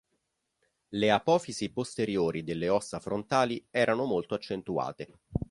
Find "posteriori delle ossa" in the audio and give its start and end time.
1.71-2.99